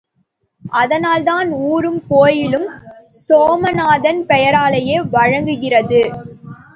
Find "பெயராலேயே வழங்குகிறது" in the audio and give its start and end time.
4.23-6.01